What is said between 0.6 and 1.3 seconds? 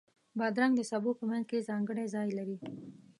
د سبو په